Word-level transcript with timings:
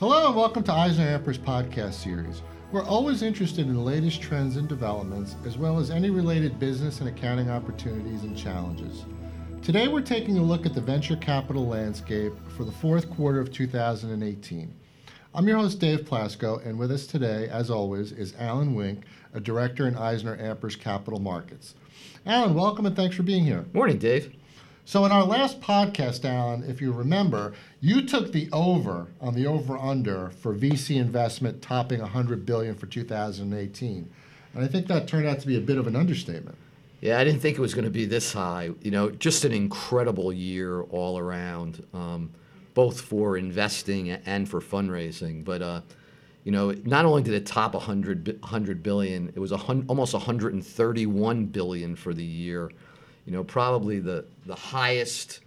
Hello 0.00 0.28
and 0.28 0.36
welcome 0.36 0.62
to 0.62 0.70
EisnerAmper's 0.70 1.38
podcast 1.38 1.94
series. 1.94 2.42
We're 2.70 2.84
always 2.84 3.22
interested 3.22 3.66
in 3.66 3.74
the 3.74 3.80
latest 3.80 4.22
trends 4.22 4.56
and 4.56 4.68
developments, 4.68 5.34
as 5.44 5.58
well 5.58 5.80
as 5.80 5.90
any 5.90 6.08
related 6.08 6.60
business 6.60 7.00
and 7.00 7.08
accounting 7.08 7.50
opportunities 7.50 8.22
and 8.22 8.38
challenges. 8.38 9.06
Today 9.60 9.88
we're 9.88 10.02
taking 10.02 10.38
a 10.38 10.42
look 10.42 10.66
at 10.66 10.74
the 10.74 10.80
venture 10.80 11.16
capital 11.16 11.66
landscape 11.66 12.32
for 12.56 12.62
the 12.62 12.70
fourth 12.70 13.10
quarter 13.10 13.40
of 13.40 13.50
2018. 13.50 14.72
I'm 15.34 15.48
your 15.48 15.58
host, 15.58 15.80
Dave 15.80 16.02
Plasko, 16.02 16.64
and 16.64 16.78
with 16.78 16.92
us 16.92 17.04
today, 17.04 17.48
as 17.48 17.68
always, 17.68 18.12
is 18.12 18.36
Alan 18.38 18.76
Wink, 18.76 19.02
a 19.34 19.40
director 19.40 19.88
in 19.88 19.94
EisnerAmper's 19.94 20.76
Capital 20.76 21.18
Markets. 21.18 21.74
Alan, 22.24 22.54
welcome 22.54 22.86
and 22.86 22.94
thanks 22.94 23.16
for 23.16 23.24
being 23.24 23.44
here. 23.44 23.66
Morning, 23.72 23.98
Dave. 23.98 24.32
So 24.88 25.04
in 25.04 25.12
our 25.12 25.24
last 25.24 25.60
podcast, 25.60 26.24
Alan, 26.24 26.64
if 26.64 26.80
you 26.80 26.92
remember, 26.92 27.52
you 27.78 28.00
took 28.00 28.32
the 28.32 28.48
over 28.54 29.08
on 29.20 29.34
the 29.34 29.46
over 29.46 29.76
under 29.76 30.30
for 30.30 30.54
VC 30.54 30.96
investment 30.96 31.60
topping 31.60 32.00
100 32.00 32.46
billion 32.46 32.74
for 32.74 32.86
2018. 32.86 34.10
And 34.54 34.64
I 34.64 34.66
think 34.66 34.86
that 34.86 35.06
turned 35.06 35.26
out 35.26 35.40
to 35.40 35.46
be 35.46 35.58
a 35.58 35.60
bit 35.60 35.76
of 35.76 35.86
an 35.86 35.94
understatement. 35.94 36.56
Yeah, 37.02 37.20
I 37.20 37.24
didn't 37.24 37.40
think 37.40 37.58
it 37.58 37.60
was 37.60 37.74
going 37.74 37.84
to 37.84 37.90
be 37.90 38.06
this 38.06 38.32
high. 38.32 38.70
You 38.80 38.90
know, 38.90 39.10
just 39.10 39.44
an 39.44 39.52
incredible 39.52 40.32
year 40.32 40.80
all 40.80 41.18
around, 41.18 41.86
um, 41.92 42.30
both 42.72 42.98
for 42.98 43.36
investing 43.36 44.08
and 44.08 44.48
for 44.48 44.62
fundraising. 44.62 45.44
But 45.44 45.60
uh, 45.60 45.80
you 46.44 46.52
know, 46.52 46.70
not 46.84 47.04
only 47.04 47.22
did 47.22 47.34
it 47.34 47.44
top 47.44 47.74
100, 47.74 48.38
100 48.40 48.82
billion, 48.82 49.28
it 49.34 49.38
was 49.38 49.52
a 49.52 49.56
almost 49.56 50.14
131 50.14 51.44
billion 51.44 51.94
for 51.94 52.14
the 52.14 52.24
year 52.24 52.70
you 53.28 53.34
know, 53.34 53.44
probably 53.44 54.00
the, 54.00 54.24
the 54.46 54.54
highest, 54.54 55.40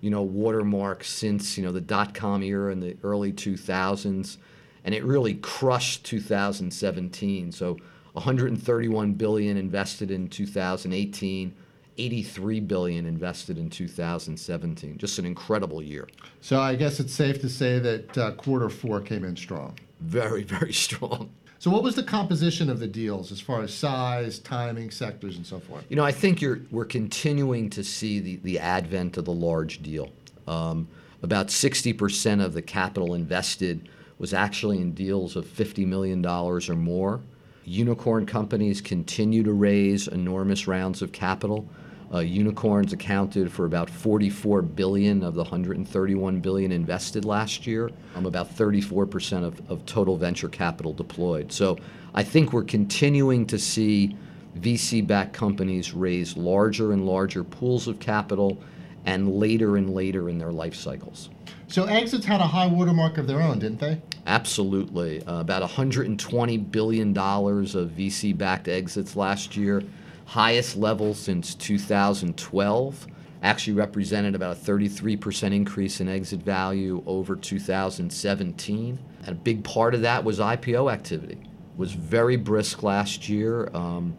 you 0.00 0.10
know, 0.10 0.22
watermark 0.22 1.04
since, 1.04 1.56
you 1.56 1.64
know, 1.64 1.70
the 1.70 1.80
dot-com 1.80 2.42
era 2.42 2.72
in 2.72 2.80
the 2.80 2.96
early 3.04 3.32
2000s. 3.32 4.38
And 4.84 4.92
it 4.92 5.04
really 5.04 5.34
crushed 5.34 6.04
2017. 6.04 7.52
So 7.52 7.76
131 8.14 9.12
billion 9.12 9.56
invested 9.56 10.10
in 10.10 10.26
2018, 10.26 11.54
83 11.96 12.60
billion 12.60 13.06
invested 13.06 13.56
in 13.56 13.70
2017. 13.70 14.98
Just 14.98 15.20
an 15.20 15.24
incredible 15.24 15.80
year. 15.80 16.08
So 16.40 16.58
I 16.58 16.74
guess 16.74 16.98
it's 16.98 17.14
safe 17.14 17.40
to 17.42 17.48
say 17.48 17.78
that 17.78 18.18
uh, 18.18 18.32
quarter 18.32 18.68
four 18.68 19.00
came 19.00 19.22
in 19.22 19.36
strong. 19.36 19.76
Very, 20.00 20.42
very 20.42 20.72
strong. 20.86 21.30
So, 21.60 21.72
what 21.72 21.82
was 21.82 21.96
the 21.96 22.04
composition 22.04 22.70
of 22.70 22.78
the 22.78 22.86
deals 22.86 23.32
as 23.32 23.40
far 23.40 23.62
as 23.62 23.74
size, 23.74 24.38
timing, 24.38 24.92
sectors, 24.92 25.36
and 25.36 25.44
so 25.44 25.58
forth? 25.58 25.84
You 25.88 25.96
know, 25.96 26.04
I 26.04 26.12
think 26.12 26.44
we're 26.70 26.84
continuing 26.84 27.68
to 27.70 27.82
see 27.82 28.20
the, 28.20 28.36
the 28.36 28.60
advent 28.60 29.16
of 29.16 29.24
the 29.24 29.32
large 29.32 29.82
deal. 29.82 30.10
Um, 30.46 30.86
about 31.20 31.48
60% 31.48 32.44
of 32.44 32.54
the 32.54 32.62
capital 32.62 33.14
invested 33.14 33.88
was 34.18 34.32
actually 34.32 34.78
in 34.78 34.92
deals 34.92 35.34
of 35.34 35.46
$50 35.46 35.84
million 35.84 36.24
or 36.24 36.60
more. 36.76 37.20
Unicorn 37.64 38.24
companies 38.24 38.80
continue 38.80 39.42
to 39.42 39.52
raise 39.52 40.06
enormous 40.06 40.68
rounds 40.68 41.02
of 41.02 41.10
capital. 41.10 41.68
Uh, 42.12 42.20
unicorns 42.20 42.94
accounted 42.94 43.52
for 43.52 43.66
about 43.66 43.90
44 43.90 44.62
billion 44.62 45.22
of 45.22 45.34
the 45.34 45.42
131 45.42 46.40
billion 46.40 46.72
invested 46.72 47.26
last 47.26 47.66
year. 47.66 47.90
Um, 48.14 48.24
about 48.24 48.48
34% 48.54 49.44
of, 49.44 49.70
of 49.70 49.84
total 49.84 50.16
venture 50.16 50.48
capital 50.48 50.94
deployed. 50.94 51.52
So 51.52 51.76
I 52.14 52.22
think 52.22 52.54
we're 52.54 52.64
continuing 52.64 53.46
to 53.48 53.58
see 53.58 54.16
VC-backed 54.58 55.34
companies 55.34 55.92
raise 55.92 56.34
larger 56.34 56.92
and 56.92 57.04
larger 57.04 57.44
pools 57.44 57.86
of 57.86 58.00
capital 58.00 58.58
and 59.04 59.34
later 59.34 59.76
and 59.76 59.90
later 59.90 60.30
in 60.30 60.38
their 60.38 60.52
life 60.52 60.74
cycles. 60.74 61.28
So 61.68 61.84
exits 61.84 62.24
had 62.24 62.40
a 62.40 62.46
high 62.46 62.66
watermark 62.66 63.18
of 63.18 63.26
their 63.26 63.42
own, 63.42 63.58
didn't 63.58 63.80
they? 63.80 64.00
Absolutely. 64.26 65.22
Uh, 65.24 65.40
about 65.40 65.60
120 65.60 66.56
billion 66.56 67.12
dollars 67.12 67.74
of 67.74 67.90
VC-backed 67.90 68.68
exits 68.68 69.14
last 69.14 69.56
year 69.56 69.82
highest 70.28 70.76
level 70.76 71.14
since 71.14 71.54
2012. 71.54 73.06
Actually 73.42 73.72
represented 73.72 74.34
about 74.34 74.56
a 74.56 74.60
33% 74.60 75.54
increase 75.54 76.00
in 76.02 76.08
exit 76.08 76.42
value 76.42 77.02
over 77.06 77.34
2017. 77.34 78.98
And 79.24 79.28
a 79.28 79.34
big 79.34 79.64
part 79.64 79.94
of 79.94 80.02
that 80.02 80.22
was 80.22 80.38
IPO 80.38 80.92
activity. 80.92 81.38
It 81.40 81.78
was 81.78 81.92
very 81.92 82.36
brisk 82.36 82.82
last 82.82 83.28
year. 83.28 83.70
Um, 83.74 84.14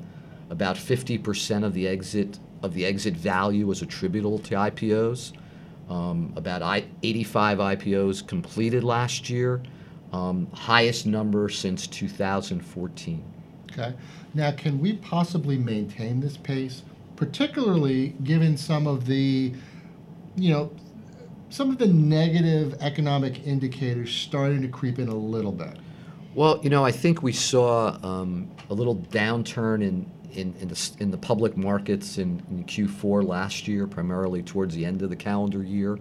about 0.49 0.77
50% 0.77 1.63
of 1.63 1.73
the 1.73 1.87
exit 1.87 2.39
of 2.63 2.73
the 2.73 2.85
exit 2.85 3.13
value 3.13 3.67
was 3.67 3.83
attributable 3.83 4.39
to 4.39 4.55
IPOs. 4.55 5.33
Um, 5.89 6.33
about 6.35 6.83
85 7.03 7.59
IPOs 7.59 8.25
completed 8.25 8.83
last 8.83 9.29
year, 9.29 9.61
um, 10.11 10.47
highest 10.53 11.05
number 11.05 11.49
since 11.49 11.87
2014. 11.87 13.23
Okay. 13.71 13.93
Now, 14.33 14.51
can 14.51 14.79
we 14.79 14.93
possibly 14.93 15.57
maintain 15.57 16.19
this 16.19 16.37
pace, 16.37 16.83
particularly 17.15 18.09
given 18.23 18.57
some 18.57 18.87
of 18.87 19.05
the, 19.05 19.53
you 20.35 20.51
know, 20.51 20.71
some 21.49 21.69
of 21.69 21.77
the 21.77 21.87
negative 21.87 22.75
economic 22.79 23.45
indicators 23.45 24.11
starting 24.11 24.61
to 24.61 24.67
creep 24.67 24.99
in 24.99 25.07
a 25.07 25.15
little 25.15 25.51
bit? 25.51 25.77
Well, 26.35 26.59
you 26.63 26.69
know, 26.69 26.85
I 26.85 26.91
think 26.91 27.23
we 27.23 27.31
saw 27.31 27.97
um, 28.03 28.49
a 28.69 28.73
little 28.73 28.95
downturn 28.95 29.83
in 29.83 30.09
in, 30.33 30.53
in, 30.59 30.67
the, 30.67 30.91
in 30.99 31.09
the 31.09 31.17
public 31.17 31.57
markets 31.57 32.19
in, 32.19 32.43
in, 32.51 32.63
Q4 32.63 33.27
last 33.27 33.67
year, 33.67 33.87
primarily 33.87 34.43
towards 34.43 34.75
the 34.75 34.85
end 34.85 35.01
of 35.01 35.09
the 35.09 35.15
calendar 35.15 35.63
year. 35.63 35.97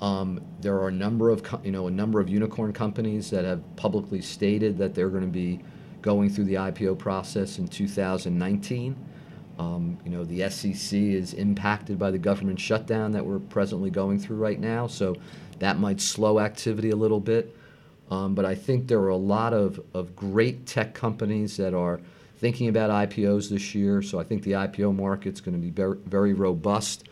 Um, 0.00 0.40
there 0.60 0.76
are 0.76 0.86
a 0.86 0.92
number 0.92 1.30
of 1.30 1.44
you 1.64 1.72
know 1.72 1.88
a 1.88 1.90
number 1.90 2.20
of 2.20 2.28
unicorn 2.28 2.72
companies 2.72 3.28
that 3.30 3.44
have 3.44 3.60
publicly 3.74 4.22
stated 4.22 4.78
that 4.78 4.94
they're 4.94 5.10
going 5.10 5.24
to 5.24 5.28
be 5.28 5.60
going 6.02 6.30
through 6.30 6.44
the 6.44 6.54
IPO 6.54 6.98
process 6.98 7.58
in 7.58 7.68
2019. 7.68 8.96
Um, 9.58 9.98
you 10.04 10.10
know, 10.10 10.24
the 10.24 10.48
SEC 10.48 10.98
is 10.98 11.34
impacted 11.34 11.98
by 11.98 12.10
the 12.10 12.18
government 12.18 12.58
shutdown 12.58 13.12
that 13.12 13.24
we're 13.24 13.38
presently 13.38 13.90
going 13.90 14.18
through 14.18 14.36
right 14.36 14.58
now, 14.58 14.86
so 14.86 15.16
that 15.58 15.78
might 15.78 16.00
slow 16.00 16.40
activity 16.40 16.90
a 16.90 16.96
little 16.96 17.20
bit. 17.20 17.54
Um, 18.10 18.34
but 18.34 18.44
I 18.44 18.54
think 18.54 18.88
there 18.88 19.00
are 19.00 19.10
a 19.10 19.16
lot 19.16 19.52
of, 19.52 19.80
of 19.94 20.16
great 20.16 20.66
tech 20.66 20.94
companies 20.94 21.56
that 21.58 21.74
are 21.74 22.00
thinking 22.38 22.68
about 22.68 22.90
IPOs 22.90 23.50
this 23.50 23.74
year, 23.74 24.00
so 24.00 24.18
I 24.18 24.24
think 24.24 24.42
the 24.42 24.52
IPO 24.52 24.96
market's 24.96 25.40
going 25.40 25.54
to 25.54 25.60
be 25.60 25.70
very, 25.70 25.98
very 26.06 26.32
robust. 26.32 27.04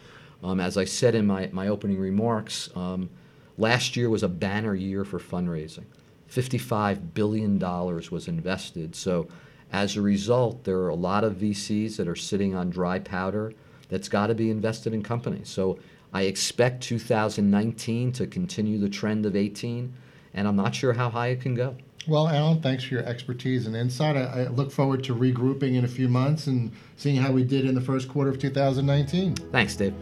Um, 0.43 0.59
as 0.59 0.78
I 0.78 0.84
said 0.84 1.15
in 1.15 1.26
my, 1.26 1.50
my 1.53 1.69
opening 1.69 1.99
remarks, 1.99 2.70
um, 2.75 3.10
last 3.59 3.97
year 3.97 4.09
was 4.09 4.22
a 4.22 4.28
banner 4.28 4.75
year 4.75 5.05
for 5.05 5.19
fundraising. 5.19 5.84
$55 6.31 7.15
billion 7.15 7.59
was 7.59 8.28
invested. 8.28 8.94
So 8.94 9.28
as 9.72 9.97
a 9.97 10.03
result, 10.03 10.65
there 10.65 10.78
are 10.78 10.89
a 10.89 10.94
lot 10.94 11.25
of 11.25 11.34
VCs 11.34 11.97
that 11.97 12.09
are 12.09 12.16
sitting 12.16 12.55
on 12.55 12.71
dry 12.71 12.99
powder 12.99 13.53
that's 13.89 14.09
got 14.09 14.28
to 14.28 14.34
be 14.34 14.50
invested 14.50 14.93
in 14.93 15.03
companies. 15.03 15.49
So 15.49 15.78
I 16.12 16.22
expect 16.22 16.83
2019 16.83 18.12
to 18.12 18.27
continue 18.27 18.78
the 18.78 18.88
trend 18.88 19.27
of 19.27 19.37
18, 19.37 19.93
and 20.34 20.49
I'm 20.49 20.56
not 20.56 20.75
sure 20.75 20.94
how 20.94 21.11
high 21.11 21.28
it 21.28 21.41
can 21.41 21.55
go. 21.55 21.77
Well, 22.06 22.27
Alan, 22.27 22.62
thanks 22.62 22.84
for 22.84 22.94
your 22.94 23.05
expertise 23.05 23.67
and 23.67 23.77
insight. 23.77 24.17
I, 24.17 24.22
I, 24.22 24.49
look 24.49 24.71
forward 24.71 25.05
to 25.05 25.15
regrouping 25.15 25.75
in 25.75 25.84
a 25.84 25.88
few 25.88 26.09
months 26.09 26.47
and 26.47 26.72
seeing 26.97 27.17
how 27.17 27.33
we 27.33 27.44
did 27.44 27.67
in 27.67 27.75
the 27.75 27.83
first 27.83 28.09
quarter 28.09 28.31
of 28.31 28.38
2019. 28.38 29.34
Thanks, 29.34 29.77
Dave. 29.77 29.94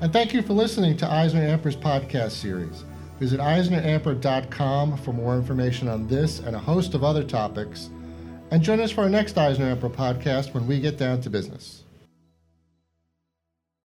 And 0.00 0.12
thank 0.12 0.32
you 0.32 0.42
for 0.42 0.52
listening 0.52 0.96
to 0.98 1.06
EisnerAmper's 1.06 1.74
podcast 1.74 2.32
series. 2.32 2.84
Visit 3.20 3.38
EisnerAmper.com 3.38 4.96
for 4.96 5.12
more 5.12 5.36
information 5.36 5.88
on 5.88 6.08
this 6.08 6.40
and 6.40 6.56
a 6.56 6.58
host 6.58 6.94
of 6.94 7.04
other 7.04 7.22
topics. 7.22 7.90
And 8.50 8.62
join 8.62 8.80
us 8.80 8.90
for 8.90 9.02
our 9.02 9.10
next 9.10 9.36
EisnerAmper 9.36 9.94
podcast 9.94 10.54
when 10.54 10.66
we 10.66 10.80
get 10.80 10.96
down 10.96 11.20
to 11.20 11.30
business. 11.30 11.84